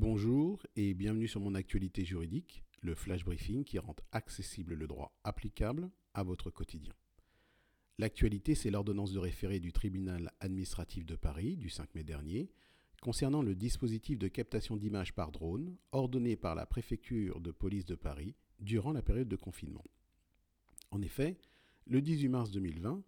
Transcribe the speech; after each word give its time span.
Bonjour 0.00 0.64
et 0.76 0.94
bienvenue 0.94 1.26
sur 1.26 1.40
mon 1.40 1.56
actualité 1.56 2.04
juridique, 2.04 2.62
le 2.82 2.94
flash 2.94 3.24
briefing 3.24 3.64
qui 3.64 3.80
rend 3.80 3.96
accessible 4.12 4.74
le 4.74 4.86
droit 4.86 5.12
applicable 5.24 5.90
à 6.14 6.22
votre 6.22 6.50
quotidien. 6.50 6.94
L'actualité, 7.98 8.54
c'est 8.54 8.70
l'ordonnance 8.70 9.12
de 9.12 9.18
référé 9.18 9.58
du 9.58 9.72
tribunal 9.72 10.30
administratif 10.38 11.04
de 11.04 11.16
Paris 11.16 11.56
du 11.56 11.68
5 11.68 11.96
mai 11.96 12.04
dernier 12.04 12.48
concernant 13.02 13.42
le 13.42 13.56
dispositif 13.56 14.20
de 14.20 14.28
captation 14.28 14.76
d'images 14.76 15.14
par 15.14 15.32
drone 15.32 15.76
ordonné 15.90 16.36
par 16.36 16.54
la 16.54 16.64
préfecture 16.64 17.40
de 17.40 17.50
police 17.50 17.84
de 17.84 17.96
Paris 17.96 18.36
durant 18.60 18.92
la 18.92 19.02
période 19.02 19.28
de 19.28 19.34
confinement. 19.34 19.84
En 20.92 21.02
effet, 21.02 21.38
le 21.88 22.00
18 22.00 22.28
mars 22.28 22.50
2020, 22.52 23.02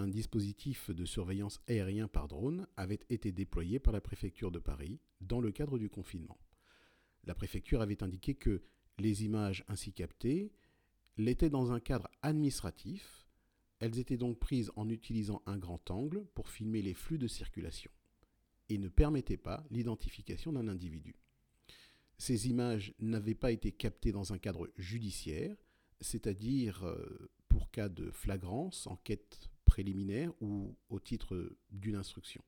un 0.00 0.08
dispositif 0.08 0.90
de 0.90 1.04
surveillance 1.04 1.60
aérien 1.68 2.08
par 2.08 2.26
drone 2.26 2.66
avait 2.78 3.00
été 3.10 3.32
déployé 3.32 3.78
par 3.78 3.92
la 3.92 4.00
préfecture 4.00 4.50
de 4.50 4.58
Paris 4.58 4.98
dans 5.20 5.40
le 5.40 5.52
cadre 5.52 5.78
du 5.78 5.90
confinement. 5.90 6.38
La 7.24 7.34
préfecture 7.34 7.82
avait 7.82 8.02
indiqué 8.02 8.34
que 8.34 8.62
les 8.98 9.24
images 9.24 9.62
ainsi 9.68 9.92
captées 9.92 10.52
l'étaient 11.18 11.50
dans 11.50 11.70
un 11.72 11.80
cadre 11.80 12.08
administratif. 12.22 13.26
Elles 13.78 13.98
étaient 13.98 14.16
donc 14.16 14.38
prises 14.38 14.72
en 14.74 14.88
utilisant 14.88 15.42
un 15.44 15.58
grand 15.58 15.90
angle 15.90 16.24
pour 16.34 16.48
filmer 16.48 16.80
les 16.80 16.94
flux 16.94 17.18
de 17.18 17.28
circulation 17.28 17.90
et 18.70 18.78
ne 18.78 18.88
permettaient 18.88 19.36
pas 19.36 19.64
l'identification 19.70 20.52
d'un 20.52 20.68
individu. 20.68 21.14
Ces 22.16 22.48
images 22.48 22.94
n'avaient 23.00 23.34
pas 23.34 23.52
été 23.52 23.70
captées 23.70 24.12
dans 24.12 24.32
un 24.32 24.38
cadre 24.38 24.70
judiciaire, 24.76 25.56
c'est-à-dire 26.00 26.84
euh, 26.84 27.30
pour 27.48 27.70
cas 27.70 27.90
de 27.90 28.10
flagrance, 28.10 28.86
enquête 28.86 29.50
préliminaire 29.70 30.32
ou 30.42 30.76
au 30.88 30.98
titre 30.98 31.56
d'une 31.70 31.94
instruction. 31.94 32.42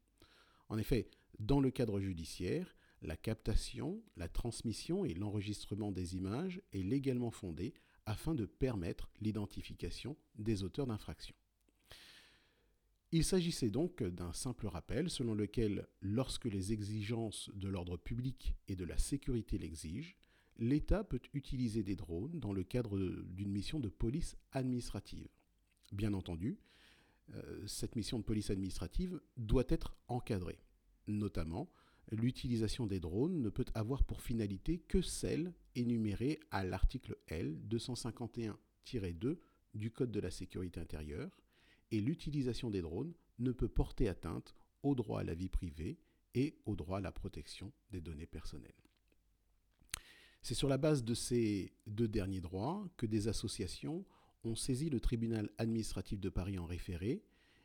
En 0.69 0.77
effet, 0.77 1.09
dans 1.39 1.61
le 1.61 1.71
cadre 1.71 2.01
judiciaire, 2.01 2.75
la 3.01 3.17
captation, 3.17 4.03
la 4.17 4.29
transmission 4.29 5.05
et 5.05 5.15
l'enregistrement 5.15 5.93
des 5.93 6.17
images 6.17 6.61
est 6.73 6.83
légalement 6.83 7.31
fondé 7.31 7.75
afin 8.07 8.35
de 8.35 8.45
permettre 8.45 9.09
l'identification 9.21 10.17
des 10.35 10.65
auteurs 10.65 10.89
d'infractions. 10.89 11.37
Il 13.13 13.25
s'agissait 13.25 13.71
donc 13.71 14.03
d'un 14.03 14.33
simple 14.33 14.67
rappel 14.67 15.09
selon 15.09 15.35
lequel, 15.35 15.87
lorsque 16.01 16.47
les 16.47 16.73
exigences 16.73 17.51
de 17.55 17.69
l'ordre 17.69 17.97
public 17.97 18.57
et 18.67 18.75
de 18.75 18.85
la 18.85 18.99
sécurité 18.99 19.59
l'exigent, 19.59 20.17
l'État 20.59 21.05
peut 21.05 21.23
utiliser 21.35 21.85
des 21.85 21.95
drones 21.95 22.41
dans 22.41 22.53
le 22.53 22.65
cadre 22.65 22.99
d'une 22.99 23.53
mission 23.53 23.79
de 23.79 23.89
police 23.89 24.37
administrative. 24.51 25.29
Bien 25.93 26.15
entendu, 26.15 26.59
cette 27.67 27.97
mission 27.97 28.19
de 28.19 28.25
police 28.25 28.51
administrative 28.51 29.21
doit 29.37 29.65
être 29.69 29.97
encadrée. 30.09 30.59
Notamment, 31.07 31.71
l'utilisation 32.11 32.87
des 32.87 33.01
drones 33.01 33.41
ne 33.41 33.49
peut 33.49 33.65
avoir 33.75 34.05
pour 34.05 34.21
finalité 34.21 34.79
que 34.79 35.03
celle 35.03 35.55
énumérée 35.75 36.41
à 36.51 36.65
l'article 36.65 37.17
L 37.29 37.61
251-2 37.69 39.39
du 39.75 39.91
Code 39.91 40.13
de 40.13 40.21
la 40.21 40.31
sécurité 40.31 40.81
intérieure, 40.81 41.41
et 41.91 42.01
l'utilisation 42.01 42.71
des 42.71 42.83
drones 42.83 43.13
ne 43.39 43.53
peut 43.53 43.69
porter 43.69 44.09
atteinte 44.09 44.55
au 44.83 44.95
droit 44.95 45.21
à 45.21 45.25
la 45.25 45.35
vie 45.35 45.49
privée 45.49 45.99
et 46.35 46.57
au 46.67 46.77
droit 46.77 46.99
à 46.99 47.03
la 47.03 47.13
protection 47.13 47.73
des 47.91 48.01
données 48.01 48.27
personnelles. 48.27 48.73
C'est 50.43 50.55
sur 50.55 50.69
la 50.69 50.79
base 50.79 51.05
de 51.05 51.15
ces 51.15 51.73
deux 51.87 52.09
derniers 52.09 52.41
droits 52.41 52.85
que 52.97 53.07
des 53.07 53.29
associations 53.29 54.05
ont 54.45 54.55
saisi 54.55 54.91
le 54.91 55.01
tribunal 55.01 55.51
administratif 55.59 56.21
de 56.21 56.29
Paris 56.29 56.59
en 56.59 56.67
référé, 56.67 57.23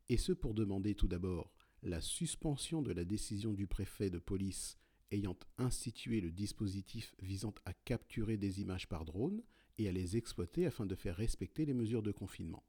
et 0.10 0.18
ce 0.18 0.32
pour 0.32 0.54
demander 0.54 0.96
tout 0.96 1.08
d'abord 1.08 1.52
la 1.84 2.02
suspension 2.02 2.82
de 2.82 2.92
la 2.92 3.06
décision 3.06 3.54
du 3.54 3.68
préfet 3.68 4.10
de 4.10 4.20
police 4.20 4.78
ayant 5.12 5.38
institué 5.58 6.22
le 6.22 6.32
dispositif 6.32 7.16
visant 7.22 7.54
à 7.66 7.74
capturer 7.74 8.38
des 8.38 8.62
images 8.62 8.88
par 8.88 9.06
drone 9.06 9.42
et 9.78 9.88
à 9.88 9.92
les 9.92 10.18
exploiter 10.18 10.66
afin 10.66 10.86
de 10.86 10.96
faire 10.96 11.16
respecter 11.16 11.66
les 11.66 11.74
mesures 11.74 12.04
de 12.04 12.12
confinement. 12.12 12.64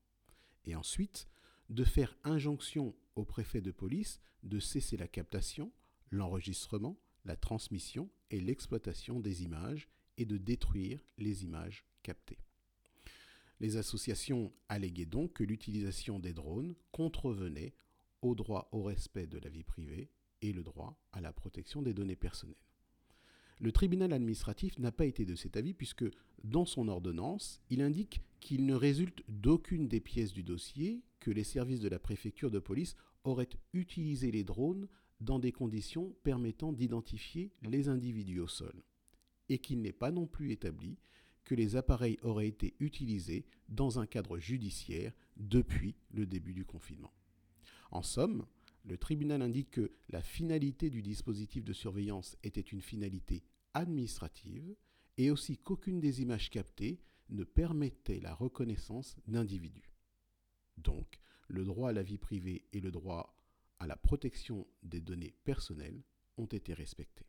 Et 0.65 0.75
ensuite, 0.75 1.27
de 1.71 1.85
faire 1.85 2.17
injonction 2.25 2.95
au 3.17 3.25
préfet 3.25 3.61
de 3.61 3.71
police 3.71 4.21
de 4.43 4.61
cesser 4.61 4.97
la 4.97 5.09
captation, 5.09 5.73
l'enregistrement, 6.11 6.99
la 7.25 7.37
transmission 7.37 8.09
et 8.31 8.41
l'exploitation 8.41 9.21
des 9.21 9.43
images 9.43 9.89
et 10.17 10.25
de 10.25 10.37
détruire 10.37 11.05
les 11.19 11.45
images 11.45 11.85
captées. 12.03 12.39
Les 13.61 13.77
associations 13.77 14.53
alléguaient 14.69 15.05
donc 15.05 15.35
que 15.35 15.45
l'utilisation 15.45 16.19
des 16.19 16.33
drones 16.33 16.75
contrevenait 16.93 17.75
au 18.23 18.35
droit 18.35 18.69
au 18.73 18.83
respect 18.83 19.27
de 19.27 19.39
la 19.39 19.49
vie 19.49 19.65
privée 19.65 20.11
et 20.43 20.53
le 20.53 20.63
droit 20.63 21.01
à 21.13 21.21
la 21.21 21.33
protection 21.33 21.83
des 21.83 21.95
données 21.95 22.17
personnelles. 22.17 22.57
Le 23.61 23.73
tribunal 23.73 24.13
administratif 24.13 24.79
n'a 24.79 24.93
pas 24.93 25.07
été 25.07 25.25
de 25.25 25.35
cet 25.35 25.57
avis 25.57 25.75
puisque 25.75 26.05
dans 26.45 26.65
son 26.65 26.87
ordonnance, 26.87 27.61
il 27.71 27.83
indique 27.83 28.21
qu'il 28.41 28.67
ne 28.67 28.75
résulte 28.75 29.25
d'aucune 29.29 29.89
des 29.89 30.01
pièces 30.01 30.33
du 30.33 30.45
dossier 30.45 31.03
que 31.19 31.33
les 31.33 31.43
services 31.43 31.81
de 31.81 31.89
la 31.89 31.99
préfecture 31.99 32.53
de 32.53 32.61
police 32.61 32.95
auraient 33.25 33.49
utilisé 33.73 34.31
les 34.31 34.45
drones 34.45 34.89
dans 35.21 35.41
des 35.41 35.51
conditions 35.51 36.15
permettant 36.23 36.73
d'identifier 36.73 37.51
les 37.63 37.89
individus 37.89 38.39
au 38.39 38.47
sol, 38.47 38.85
et 39.49 39.59
qu'il 39.59 39.83
n'est 39.83 39.93
pas 39.93 40.13
non 40.13 40.29
plus 40.29 40.53
établi 40.53 40.97
que 41.49 41.55
les 41.55 41.77
appareils 41.77 42.19
auraient 42.23 42.47
été 42.47 42.77
utilisés 42.79 43.47
dans 43.71 43.99
un 43.99 44.07
cadre 44.07 44.39
judiciaire 44.39 45.13
depuis 45.39 45.97
le 46.11 46.27
début 46.27 46.53
du 46.53 46.67
confinement. 46.67 47.13
En 47.91 48.03
somme, 48.03 48.47
le 48.85 48.99
tribunal 48.99 49.41
indique 49.41 49.71
que 49.71 49.93
la 50.11 50.23
finalité 50.23 50.91
du 50.91 51.01
dispositif 51.01 51.65
de 51.65 51.73
surveillance 51.73 52.37
était 52.43 52.61
une 52.61 52.83
finalité 52.83 53.43
administrative 53.73 54.77
et 55.17 55.31
aussi 55.31 55.57
qu'aucune 55.57 56.01
des 56.01 56.21
images 56.21 56.51
captées 56.51 57.01
ne 57.31 57.45
permettait 57.45 58.21
la 58.21 58.35
reconnaissance 58.35 59.17
d'individus. 59.27 59.91
Donc, 60.77 61.19
le 61.49 61.65
droit 61.65 61.91
à 61.91 61.93
la 61.93 62.03
vie 62.03 62.19
privée 62.19 62.67
et 62.75 62.81
le 62.81 62.91
droit 62.91 63.35
à 63.79 63.87
la 63.87 63.97
protection 63.97 64.67
des 64.83 65.01
données 65.01 65.35
personnelles 65.45 66.03
ont 66.37 66.47
été 66.47 66.75
respectés. 66.75 67.27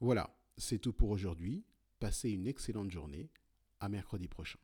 Voilà, 0.00 0.36
c'est 0.56 0.80
tout 0.80 0.92
pour 0.92 1.10
aujourd'hui. 1.10 1.64
Passez 1.98 2.30
une 2.30 2.46
excellente 2.46 2.90
journée. 2.90 3.30
À 3.80 3.88
mercredi 3.88 4.28
prochain. 4.28 4.58